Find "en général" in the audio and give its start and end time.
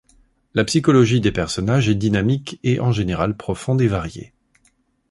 2.79-3.37